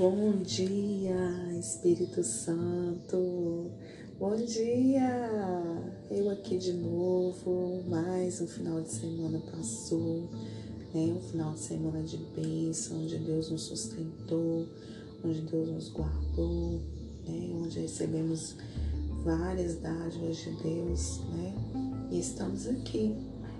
Bom 0.00 0.40
dia, 0.42 1.14
Espírito 1.58 2.24
Santo. 2.24 3.70
Bom 4.18 4.34
dia! 4.34 5.30
Eu 6.10 6.30
aqui 6.30 6.56
de 6.56 6.72
novo. 6.72 7.84
Mais 7.86 8.40
um 8.40 8.46
final 8.46 8.80
de 8.80 8.92
semana 8.92 9.38
passou, 9.40 10.26
né? 10.94 11.14
Um 11.14 11.20
final 11.20 11.52
de 11.52 11.60
semana 11.60 12.02
de 12.02 12.16
bênção, 12.16 13.02
onde 13.02 13.18
Deus 13.18 13.50
nos 13.50 13.64
sustentou, 13.64 14.66
onde 15.22 15.42
Deus 15.42 15.68
nos 15.68 15.90
guardou, 15.90 16.80
né? 17.28 17.50
Onde 17.62 17.80
recebemos 17.80 18.56
várias 19.22 19.74
dádivas 19.80 20.38
de 20.38 20.50
Deus, 20.62 21.20
né? 21.34 21.54
E 22.10 22.20
estamos 22.20 22.66
aqui 22.66 23.14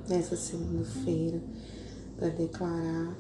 nessa 0.09 0.37
segunda-feira 0.37 1.39
para 2.17 2.31
declarar 2.31 3.15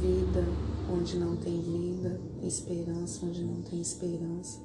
vida 0.00 0.73
onde 0.94 1.16
não 1.18 1.36
tem 1.36 1.60
vida, 1.60 2.20
esperança 2.42 3.26
onde 3.26 3.42
não 3.42 3.62
tem 3.62 3.80
esperança 3.80 4.60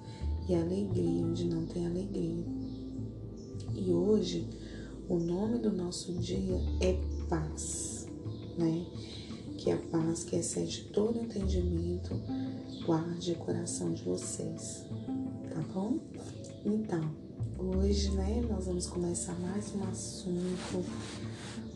e 0.47 0.55
alegria 0.55 1.25
onde 1.25 1.45
não 1.45 1.65
tem 1.65 1.85
alegria. 1.85 2.45
E 3.75 3.91
hoje 3.91 4.47
o 5.07 5.17
nome 5.17 5.59
do 5.59 5.71
nosso 5.71 6.13
dia 6.13 6.61
é 6.81 6.93
paz, 7.27 8.07
né? 8.57 8.85
Que 9.57 9.71
a 9.71 9.77
paz 9.77 10.23
que 10.23 10.35
excede 10.35 10.89
todo 10.93 11.19
entendimento 11.19 12.11
guarde 12.85 13.33
o 13.33 13.35
coração 13.35 13.93
de 13.93 14.03
vocês, 14.03 14.85
tá 15.49 15.61
bom? 15.73 15.99
Então, 16.65 17.11
hoje, 17.57 18.11
né, 18.11 18.41
nós 18.49 18.65
vamos 18.65 18.87
começar 18.87 19.37
mais 19.39 19.73
um 19.75 19.83
assunto 19.83 20.85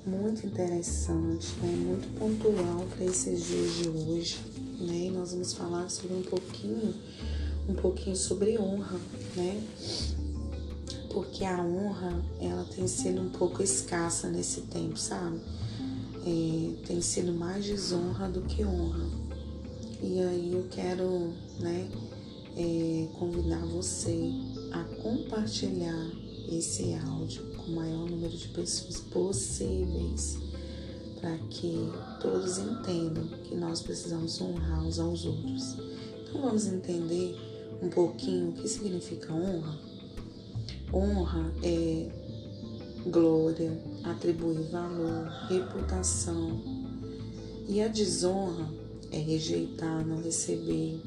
muito 0.06 0.46
interessante, 0.46 1.54
né? 1.62 1.72
muito 1.72 2.08
pontual 2.20 2.86
para 2.96 3.06
esses 3.06 3.46
dias 3.48 3.76
de 3.76 3.90
hoje. 3.90 4.40
Né? 4.80 5.08
E 5.08 5.12
nós 5.12 5.32
vamos 5.32 5.54
falar 5.54 5.90
sobre 5.90 6.16
um 6.16 6.24
pouquinho, 6.24 6.94
um 7.70 7.74
pouquinho 7.74 8.16
sobre 8.16 8.58
honra, 8.58 9.00
né? 9.36 9.64
Porque 11.12 11.46
a 11.46 11.64
honra, 11.64 12.22
ela 12.42 12.66
tem 12.66 12.88
sido 12.88 13.22
um 13.22 13.30
pouco 13.30 13.62
escassa 13.62 14.30
nesse 14.30 14.62
tempo, 14.62 14.98
sabe? 14.98 15.40
É, 16.26 16.86
tem 16.88 17.02
sido 17.02 17.32
mais 17.34 17.64
desonra 17.64 18.28
do 18.28 18.42
que 18.42 18.66
honra. 18.66 19.08
E 20.02 20.20
aí 20.20 20.52
eu 20.54 20.68
quero, 20.70 21.34
né, 21.60 21.90
é, 22.58 23.08
convidar 23.18 23.64
você 23.66 24.32
a 24.72 24.84
compartilhar 25.02 26.12
esse 26.50 26.94
áudio 26.96 27.53
com 27.64 27.72
o 27.72 27.76
maior 27.76 28.10
número 28.10 28.36
de 28.36 28.48
pessoas 28.50 29.00
possíveis, 29.00 30.38
para 31.20 31.38
que 31.50 31.90
todos 32.22 32.58
entendam 32.58 33.26
que 33.44 33.56
nós 33.56 33.82
precisamos 33.82 34.40
honrar 34.42 34.86
uns 34.86 35.00
aos 35.00 35.26
outros. 35.26 35.78
Então 36.22 36.42
vamos 36.42 36.68
entender 36.68 37.36
um 37.82 37.90
pouquinho 37.90 38.50
o 38.50 38.54
que 38.54 38.68
significa 38.68 39.34
honra. 39.34 39.80
Honra 40.94 41.52
é 41.64 42.10
glória, 43.10 43.78
atribuir 44.04 44.64
valor, 44.70 45.28
reputação. 45.50 46.62
E 47.68 47.82
a 47.82 47.88
desonra 47.88 48.68
é 49.12 49.18
rejeitar, 49.18 50.06
não 50.06 50.22
receber. 50.22 51.02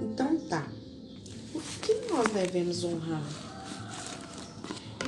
Então 0.00 0.36
tá. 0.48 0.70
O 1.54 1.60
que 1.80 1.94
nós 2.10 2.30
devemos 2.32 2.84
honrar? 2.84 3.45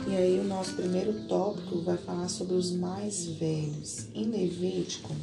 E 0.09 0.17
aí 0.17 0.41
o 0.41 0.45
nosso 0.45 0.73
primeiro 0.73 1.13
tópico 1.27 1.83
vai 1.83 1.99
falar 1.99 2.29
sobre 2.29 2.55
os 2.55 2.71
mais 2.71 3.27
velhos. 3.27 4.07
Em 4.15 4.25
Levítico 4.25 5.15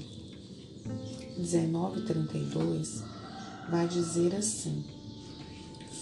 19:32 1.40 3.02
vai 3.68 3.88
dizer 3.88 4.36
assim: 4.36 4.86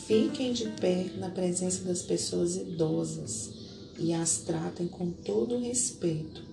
Fiquem 0.06 0.52
de 0.52 0.68
pé 0.82 1.06
na 1.18 1.30
presença 1.30 1.86
das 1.86 2.02
pessoas 2.02 2.58
idosas 2.58 3.52
e 3.98 4.14
as 4.14 4.40
tratem 4.40 4.90
com 4.90 5.12
todo 5.12 5.60
respeito 5.60 6.44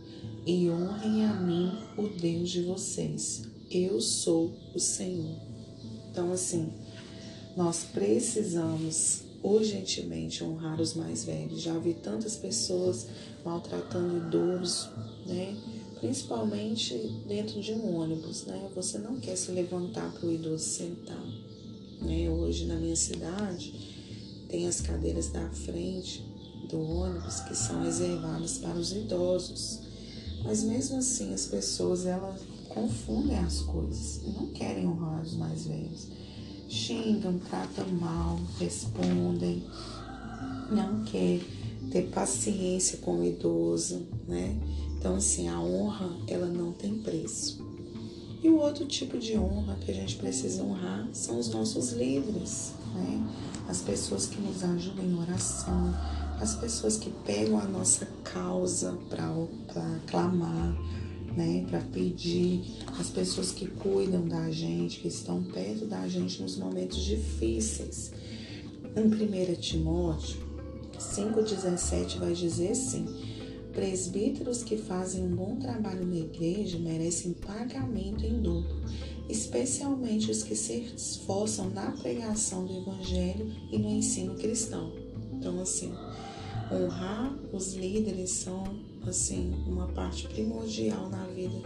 e 0.46 0.70
honrem 0.70 1.24
a 1.24 1.34
mim, 1.34 1.72
o 1.98 2.06
Deus 2.06 2.50
de 2.50 2.62
vocês. 2.62 3.42
Eu 3.68 4.00
sou 4.00 4.52
o 4.72 4.78
Senhor. 4.78 5.34
Então 6.08 6.30
assim, 6.32 6.72
nós 7.56 7.86
precisamos 7.92 9.29
urgentemente 9.42 10.44
honrar 10.44 10.80
os 10.80 10.94
mais 10.94 11.24
velhos. 11.24 11.60
Já 11.60 11.76
vi 11.78 11.94
tantas 11.94 12.36
pessoas 12.36 13.06
maltratando 13.44 14.16
idosos, 14.18 14.90
né? 15.26 15.56
Principalmente 15.98 16.94
dentro 17.26 17.60
de 17.60 17.72
um 17.72 17.96
ônibus, 17.96 18.44
né? 18.46 18.70
Você 18.74 18.98
não 18.98 19.18
quer 19.20 19.36
se 19.36 19.50
levantar 19.50 20.12
para 20.12 20.26
o 20.26 20.32
idoso 20.32 20.64
sentar, 20.64 21.24
né? 22.00 22.28
Hoje 22.30 22.66
na 22.66 22.76
minha 22.76 22.96
cidade 22.96 23.72
tem 24.48 24.66
as 24.66 24.80
cadeiras 24.80 25.28
da 25.28 25.48
frente 25.50 26.24
do 26.68 26.80
ônibus 26.80 27.40
que 27.40 27.54
são 27.54 27.82
reservadas 27.82 28.58
para 28.58 28.78
os 28.78 28.92
idosos. 28.92 29.80
Mas 30.42 30.62
mesmo 30.62 30.98
assim 30.98 31.34
as 31.34 31.46
pessoas 31.46 32.06
elas 32.06 32.40
confundem 32.68 33.38
as 33.38 33.60
coisas 33.60 34.22
e 34.22 34.30
não 34.30 34.46
querem 34.48 34.86
honrar 34.86 35.22
os 35.22 35.34
mais 35.34 35.66
velhos 35.66 36.08
xingam, 36.70 37.38
tratam 37.38 37.86
mal, 37.88 38.38
respondem, 38.58 39.62
não 40.70 41.02
quer 41.04 41.40
ter 41.90 42.02
paciência 42.10 42.98
com 42.98 43.20
o 43.20 43.24
idoso, 43.24 44.06
né? 44.28 44.56
Então, 44.96 45.16
assim, 45.16 45.48
a 45.48 45.58
honra, 45.58 46.08
ela 46.28 46.46
não 46.46 46.72
tem 46.72 46.98
preço. 46.98 47.66
E 48.42 48.48
o 48.48 48.58
outro 48.58 48.86
tipo 48.86 49.18
de 49.18 49.36
honra 49.36 49.76
que 49.80 49.90
a 49.90 49.94
gente 49.94 50.16
precisa 50.16 50.62
honrar 50.62 51.08
são 51.12 51.38
os 51.38 51.48
nossos 51.48 51.92
líderes, 51.92 52.72
né? 52.94 53.26
As 53.68 53.80
pessoas 53.82 54.26
que 54.26 54.40
nos 54.40 54.62
ajudam 54.62 55.04
em 55.04 55.18
oração, 55.18 55.94
as 56.40 56.54
pessoas 56.54 56.96
que 56.96 57.10
pegam 57.24 57.58
a 57.58 57.64
nossa 57.64 58.06
causa 58.24 58.96
para 59.08 59.98
clamar, 60.06 60.74
né, 61.36 61.64
para 61.68 61.80
pedir 61.80 62.62
as 62.98 63.08
pessoas 63.08 63.52
que 63.52 63.66
cuidam 63.66 64.26
da 64.26 64.50
gente, 64.50 65.00
que 65.00 65.08
estão 65.08 65.42
perto 65.42 65.86
da 65.86 66.06
gente 66.08 66.42
nos 66.42 66.56
momentos 66.56 67.02
difíceis. 67.04 68.12
Em 68.96 69.02
1 69.02 69.54
Timóteo 69.60 70.50
5,17 70.98 72.18
vai 72.18 72.32
dizer 72.34 72.72
assim: 72.72 73.06
presbíteros 73.72 74.62
que 74.62 74.76
fazem 74.76 75.22
um 75.22 75.34
bom 75.34 75.56
trabalho 75.56 76.04
na 76.04 76.16
igreja 76.16 76.78
merecem 76.78 77.32
pagamento 77.32 78.24
em 78.24 78.40
dobro, 78.40 78.80
especialmente 79.28 80.30
os 80.30 80.42
que 80.42 80.54
se 80.54 80.92
esforçam 80.96 81.70
na 81.70 81.92
pregação 81.92 82.66
do 82.66 82.78
evangelho 82.78 83.50
e 83.70 83.78
no 83.78 83.88
ensino 83.88 84.34
cristão. 84.34 84.92
Então, 85.32 85.60
assim, 85.60 85.92
honrar 86.70 87.34
os 87.52 87.74
líderes 87.74 88.30
são 88.30 88.89
assim, 89.08 89.54
uma 89.66 89.86
parte 89.88 90.28
primordial 90.28 91.08
na 91.08 91.24
vida 91.26 91.60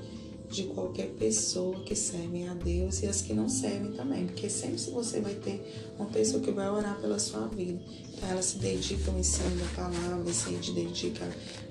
de 0.51 0.65
qualquer 0.65 1.09
pessoa 1.15 1.81
que 1.81 1.97
serve 1.97 2.47
a 2.47 2.55
Deus 2.55 3.03
e 3.03 3.07
as 3.07 3.23
que 3.23 3.33
não 3.33 3.49
servem 3.49 3.93
também, 3.93 4.27
porque 4.27 4.49
sempre 4.49 4.79
se 4.79 4.91
você 4.91 5.21
vai 5.21 5.35
ter 5.35 5.93
uma 5.99 6.09
pessoa 6.09 6.41
que 6.41 6.51
vai 6.53 6.69
orar 6.71 7.01
pela 7.01 7.19
sua 7.19 7.49
vida, 7.49 7.81
então 8.17 8.29
ela 8.29 8.43
se 8.43 8.59
dedica 8.59 9.11
ao 9.11 9.19
ensino 9.19 9.57
da 9.57 9.67
palavra, 9.75 10.33
se 10.33 10.51
dedica 10.73 11.25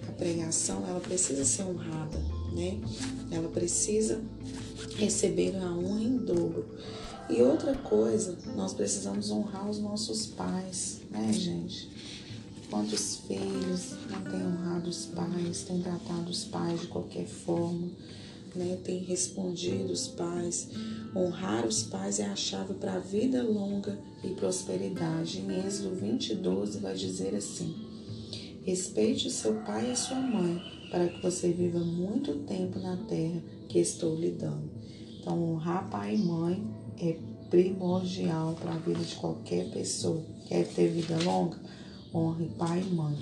à 0.08 0.12
pregação, 0.12 0.86
ela 0.88 1.00
precisa 1.00 1.46
ser 1.46 1.64
honrada, 1.64 2.18
né? 2.52 2.78
Ela 3.32 3.48
precisa 3.48 4.22
receber 4.98 5.56
a 5.56 5.72
honra 5.72 6.04
em 6.04 6.18
dobro. 6.18 6.66
E 7.30 7.42
outra 7.42 7.74
coisa, 7.76 8.38
nós 8.54 8.74
precisamos 8.74 9.32
honrar 9.32 9.70
os 9.70 9.80
nossos 9.80 10.26
pais, 10.26 11.00
né, 11.10 11.32
gente? 11.32 11.90
Quantos 12.74 13.18
filhos 13.28 13.92
não 14.10 14.24
têm 14.32 14.48
honrado 14.48 14.90
os 14.90 15.06
pais, 15.06 15.62
têm 15.62 15.80
tratado 15.80 16.32
os 16.32 16.46
pais 16.46 16.82
de 16.82 16.88
qualquer 16.88 17.28
forma, 17.28 17.88
né? 18.56 18.80
têm 18.84 19.04
respondido 19.04 19.94
os 19.94 20.08
pais. 20.08 20.70
Honrar 21.16 21.68
os 21.68 21.84
pais 21.84 22.20
é 22.20 22.26
a 22.26 22.36
chave 22.36 22.74
para 22.74 22.96
a 22.96 23.00
vida 23.00 23.44
longa 23.44 24.00
e 24.24 24.30
prosperidade. 24.30 25.38
Em 25.38 25.64
Êxodo 25.64 25.94
20, 25.94 26.34
12 26.34 26.80
vai 26.80 26.96
dizer 26.96 27.36
assim: 27.36 27.76
Respeite 28.64 29.30
seu 29.30 29.54
pai 29.62 29.92
e 29.92 29.96
sua 29.96 30.20
mãe, 30.20 30.60
para 30.90 31.10
que 31.10 31.22
você 31.22 31.52
viva 31.52 31.78
muito 31.78 32.40
tempo 32.40 32.80
na 32.80 32.98
terra 33.06 33.40
que 33.70 33.78
estou 33.78 34.16
lhe 34.16 34.32
dando. 34.32 34.72
Então, 35.20 35.40
honrar 35.44 35.92
pai 35.92 36.16
e 36.16 36.18
mãe 36.18 36.68
é 37.00 37.20
primordial 37.52 38.56
para 38.60 38.74
a 38.74 38.80
vida 38.80 39.04
de 39.04 39.14
qualquer 39.14 39.70
pessoa. 39.70 40.26
Quer 40.48 40.68
ter 40.70 40.88
vida 40.90 41.16
longa? 41.24 41.83
Honre 42.14 42.50
pai 42.58 42.82
e 42.82 42.94
mãe. 42.94 43.18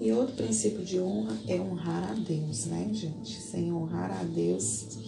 E 0.00 0.12
outro 0.12 0.36
princípio 0.36 0.84
de 0.84 0.98
honra 0.98 1.36
é 1.46 1.60
honrar 1.60 2.10
a 2.10 2.14
Deus, 2.14 2.66
né, 2.66 2.88
gente? 2.92 3.40
Sem 3.40 3.72
honrar 3.72 4.10
a 4.10 4.24
Deus 4.24 4.98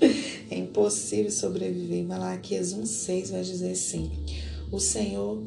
é 0.50 0.58
impossível 0.58 1.30
sobreviver. 1.30 2.04
Malaquias 2.04 2.74
1,6 2.74 3.30
vai 3.30 3.42
dizer 3.42 3.72
assim: 3.72 4.10
O 4.70 4.80
Senhor 4.80 5.42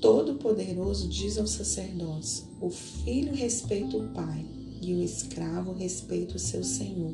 Todo-Poderoso 0.00 1.08
diz 1.08 1.38
aos 1.38 1.50
sacerdotes: 1.50 2.44
O 2.60 2.70
filho 2.70 3.34
respeita 3.34 3.96
o 3.96 4.08
pai 4.08 4.44
e 4.82 4.94
o 4.94 5.02
escravo 5.02 5.72
respeita 5.72 6.36
o 6.36 6.40
seu 6.40 6.64
senhor. 6.64 7.12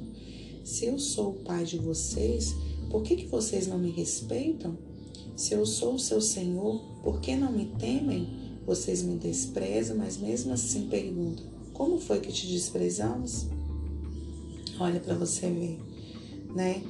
Se 0.65 0.87
eu 0.87 0.99
sou 0.99 1.31
o 1.31 1.45
pai 1.45 1.65
de 1.65 1.79
vocês, 1.79 2.55
por 2.91 3.03
que, 3.03 3.17
que 3.17 3.27
vocês 3.27 3.67
não 3.67 3.79
me 3.79 3.91
respeitam? 3.91 4.77
Se 5.37 5.53
eu 5.53 5.67
sou 5.67 5.95
o 5.95 5.99
seu 5.99 6.21
Senhor, 6.21 6.81
por 7.03 7.21
que 7.21 7.37
não 7.37 7.53
me 7.53 7.67
temem? 7.79 8.46
Vocês 8.67 9.03
me 9.03 9.17
desprezam, 9.17 9.97
mas 9.97 10.19
mesmo 10.19 10.53
assim 10.53 10.89
perguntam: 10.89 11.45
como 11.73 12.01
foi 12.01 12.21
que 12.21 12.33
te 12.33 12.49
desprezamos? 12.49 13.47
Olha 14.81 14.99
para 14.99 15.15
você 15.15 15.49
ver, 15.49 15.79
né? 16.55 16.83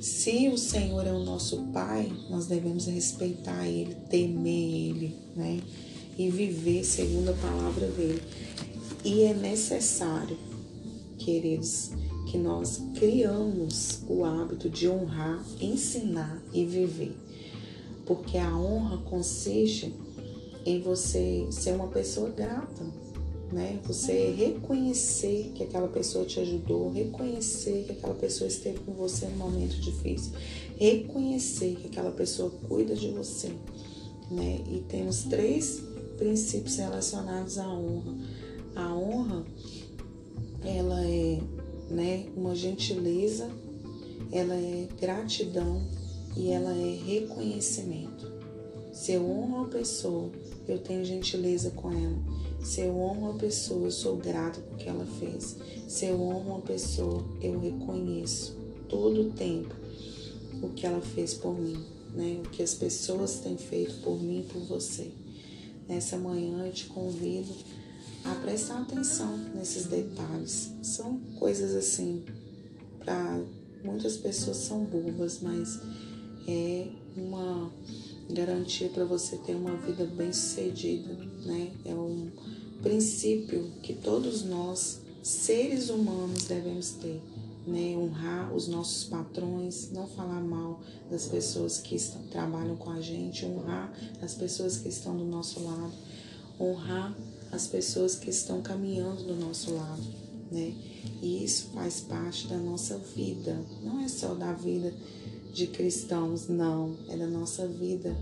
Se 0.00 0.48
o 0.48 0.56
Senhor 0.56 1.06
é 1.06 1.12
o 1.12 1.24
nosso 1.24 1.58
Pai, 1.72 2.10
nós 2.30 2.46
devemos 2.46 2.86
respeitar 2.86 3.66
Ele, 3.66 3.94
temer 4.08 4.88
Ele, 4.88 5.16
né? 5.36 5.60
E 6.16 6.30
viver 6.30 6.84
segundo 6.84 7.30
a 7.30 7.34
palavra 7.34 7.86
dele. 7.88 8.22
E 9.04 9.22
é 9.24 9.34
necessário, 9.34 10.38
queridos, 11.18 11.90
que 12.30 12.38
nós 12.38 12.80
criamos 12.94 14.00
o 14.08 14.24
hábito 14.24 14.70
de 14.70 14.88
honrar, 14.88 15.44
ensinar 15.60 16.42
e 16.52 16.64
viver. 16.64 17.14
Porque 18.06 18.38
a 18.38 18.56
honra 18.56 18.98
consiste 18.98 19.92
em 20.64 20.80
você 20.80 21.46
ser 21.50 21.72
uma 21.72 21.88
pessoa 21.88 22.30
grata, 22.30 22.84
né? 23.52 23.80
Você 23.84 24.30
reconhecer 24.36 25.52
que 25.54 25.64
aquela 25.64 25.88
pessoa 25.88 26.24
te 26.24 26.40
ajudou, 26.40 26.90
reconhecer 26.90 27.84
que 27.84 27.92
aquela 27.92 28.14
pessoa 28.14 28.48
esteve 28.48 28.78
com 28.80 28.92
você 28.92 29.26
no 29.26 29.36
momento 29.36 29.76
difícil, 29.80 30.32
reconhecer 30.76 31.76
que 31.76 31.88
aquela 31.88 32.12
pessoa 32.12 32.50
cuida 32.68 32.94
de 32.94 33.10
você, 33.10 33.52
né? 34.30 34.60
E 34.70 34.80
temos 34.88 35.24
três 35.24 35.82
princípios 36.16 36.76
relacionados 36.76 37.58
à 37.58 37.68
honra. 37.68 38.14
A 38.76 38.94
honra, 38.94 39.44
ela 40.62 41.04
é, 41.04 41.40
né, 41.90 42.26
uma 42.36 42.54
gentileza, 42.54 43.50
ela 44.30 44.54
é 44.54 44.86
gratidão 45.00 45.82
e 46.36 46.50
ela 46.50 46.70
é 46.70 46.94
reconhecimento. 46.94 48.30
Se 48.92 49.12
eu 49.12 49.24
honro 49.24 49.56
uma 49.56 49.68
pessoa, 49.68 50.30
eu 50.68 50.78
tenho 50.78 51.04
gentileza 51.04 51.70
com 51.70 51.90
ela 51.90 52.40
se 52.62 52.82
eu 52.82 52.94
honro 52.96 53.30
uma 53.30 53.34
pessoa, 53.34 53.86
eu 53.86 53.90
sou 53.90 54.16
grata 54.16 54.60
por 54.60 54.76
que 54.76 54.88
ela 54.88 55.06
fez. 55.18 55.56
Se 55.88 56.06
eu 56.06 56.20
honro 56.20 56.50
uma 56.50 56.60
pessoa, 56.60 57.24
eu 57.40 57.58
reconheço 57.58 58.56
todo 58.88 59.22
o 59.22 59.30
tempo 59.30 59.74
o 60.62 60.68
que 60.68 60.86
ela 60.86 61.00
fez 61.00 61.32
por 61.32 61.58
mim, 61.58 61.82
né? 62.14 62.40
O 62.44 62.50
que 62.50 62.62
as 62.62 62.74
pessoas 62.74 63.40
têm 63.40 63.56
feito 63.56 64.02
por 64.02 64.20
mim 64.22 64.40
e 64.40 64.52
por 64.52 64.60
você. 64.60 65.10
Nessa 65.88 66.18
manhã 66.18 66.66
eu 66.66 66.72
te 66.72 66.84
convido 66.86 67.52
a 68.24 68.34
prestar 68.34 68.82
atenção 68.82 69.38
nesses 69.54 69.86
detalhes. 69.86 70.70
São 70.82 71.18
coisas 71.38 71.74
assim, 71.74 72.22
para 72.98 73.42
muitas 73.82 74.18
pessoas 74.18 74.58
são 74.58 74.84
bobas, 74.84 75.40
mas 75.40 75.80
é 76.46 76.88
uma 77.16 77.72
garantia 78.30 78.88
para 78.88 79.04
você 79.04 79.36
ter 79.36 79.54
uma 79.54 79.76
vida 79.76 80.04
bem 80.04 80.32
sucedida, 80.32 81.12
né? 81.44 81.70
É 81.84 81.94
um 81.94 82.30
princípio 82.82 83.70
que 83.82 83.94
todos 83.94 84.42
nós, 84.44 85.00
seres 85.22 85.90
humanos, 85.90 86.44
devemos 86.44 86.90
ter, 86.92 87.20
né? 87.66 87.96
Honrar 87.96 88.54
os 88.54 88.68
nossos 88.68 89.04
patrões, 89.04 89.90
não 89.92 90.06
falar 90.06 90.40
mal 90.40 90.80
das 91.10 91.26
pessoas 91.26 91.78
que 91.78 91.96
estão, 91.96 92.22
trabalham 92.24 92.76
com 92.76 92.90
a 92.90 93.00
gente, 93.00 93.44
honrar 93.44 93.92
as 94.22 94.34
pessoas 94.34 94.78
que 94.78 94.88
estão 94.88 95.16
do 95.16 95.24
nosso 95.24 95.62
lado, 95.62 95.92
honrar 96.58 97.16
as 97.52 97.66
pessoas 97.66 98.14
que 98.14 98.30
estão 98.30 98.62
caminhando 98.62 99.24
do 99.24 99.34
nosso 99.34 99.74
lado, 99.74 100.02
né? 100.50 100.74
E 101.22 101.44
isso 101.44 101.68
faz 101.74 102.00
parte 102.00 102.46
da 102.46 102.56
nossa 102.56 102.96
vida, 102.98 103.60
não 103.82 104.00
é 104.00 104.08
só 104.08 104.34
da 104.34 104.52
vida 104.52 104.94
de 105.52 105.66
cristãos, 105.66 106.48
não, 106.48 106.96
é 107.08 107.16
da 107.16 107.26
nossa 107.26 107.66
vida, 107.66 108.16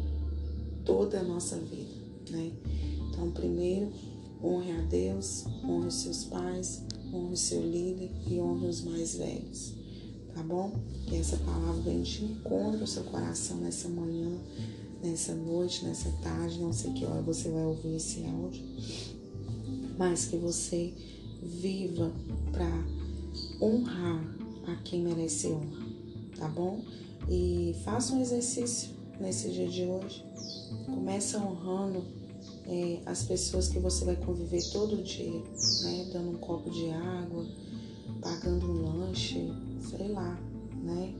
toda 0.85 1.21
a 1.21 1.23
nossa 1.23 1.57
vida, 1.57 1.91
né? 2.31 2.51
Então, 3.09 3.31
primeiro, 3.31 3.93
honre 4.43 4.73
a 4.73 4.81
Deus, 4.83 5.45
honre 5.65 5.89
os 5.89 5.95
seus 5.95 6.25
pais, 6.25 6.83
honre 7.13 7.35
o 7.35 7.37
seu 7.37 7.63
líder 7.63 8.11
e 8.27 8.39
honre 8.39 8.67
os 8.67 8.83
mais 8.83 9.17
velhos, 9.17 9.75
tá 10.35 10.43
bom? 10.43 10.73
Que 11.07 11.17
essa 11.17 11.37
palavra 11.39 11.83
venha 11.83 12.03
de 12.03 12.25
encontro 12.25 12.81
ao 12.81 12.87
seu 12.87 13.05
coração 13.05 13.59
nessa 13.59 13.89
manhã, 13.89 14.31
nessa 15.03 15.35
noite, 15.35 15.85
nessa 15.85 16.11
tarde, 16.23 16.59
não 16.59 16.73
sei 16.73 16.93
que 16.93 17.05
hora 17.05 17.23
você 17.23 17.51
vai 17.51 17.65
ouvir 17.65 17.97
esse 17.97 18.25
áudio, 18.25 18.65
mas 19.99 20.27
que 20.27 20.37
você 20.37 20.93
viva 21.43 22.13
para 22.53 22.69
honrar 23.61 24.25
a 24.67 24.77
quem 24.77 25.03
merece 25.03 25.49
honra, 25.49 25.87
tá 26.37 26.49
bom? 26.49 26.83
E 27.29 27.77
faça 27.85 28.15
um 28.15 28.21
exercício 28.21 28.91
nesse 29.21 29.51
dia 29.51 29.69
de 29.69 29.85
hoje. 29.85 30.25
Começa 30.87 31.39
honrando 31.39 32.05
é, 32.67 33.01
as 33.05 33.23
pessoas 33.23 33.69
que 33.69 33.79
você 33.79 34.05
vai 34.05 34.17
conviver 34.17 34.63
todo 34.73 35.03
dia, 35.03 35.43
né? 35.83 36.09
Dando 36.13 36.31
um 36.31 36.39
copo 36.39 36.71
de 36.71 36.91
água, 36.91 37.47
pagando 38.23 38.67
um 38.67 38.99
lanche, 38.99 39.53
sei 39.91 40.09
lá, 40.09 40.39
né? 40.83 41.15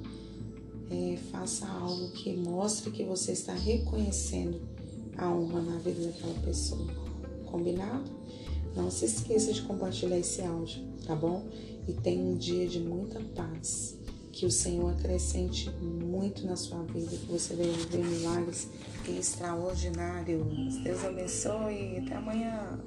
É, 0.91 1.19
faça 1.31 1.69
algo 1.69 2.11
que 2.13 2.35
mostre 2.35 2.91
que 2.91 3.05
você 3.05 3.33
está 3.33 3.53
reconhecendo 3.53 4.59
a 5.19 5.31
honra 5.31 5.61
na 5.61 5.77
vida 5.79 6.07
daquela 6.07 6.41
pessoa. 6.41 6.87
Combinado? 7.45 8.11
Não 8.75 8.91
se 8.91 9.05
esqueça 9.05 9.53
de 9.53 9.63
compartilhar 9.63 10.19
esse 10.19 10.41
áudio, 10.41 10.83
tá 11.07 11.15
bom? 11.15 11.45
E 11.87 11.93
tenha 11.93 12.23
um 12.23 12.37
dia 12.37 12.67
de 12.67 12.81
muita 12.81 13.21
paz. 13.35 13.98
Que 14.39 14.47
o 14.47 14.51
Senhor 14.53 14.93
acrescente 14.93 15.69
muito 15.83 16.47
na 16.47 16.55
sua 16.55 16.85
vida, 16.85 17.11
que 17.11 17.27
você 17.27 17.57
venha 17.57 17.73
viver 17.73 18.05
milagres 18.05 18.69
extraordinários. 19.09 20.77
Deus 20.85 21.05
abençoe 21.05 21.95
e 21.95 21.99
até 21.99 22.15
amanhã. 22.15 22.79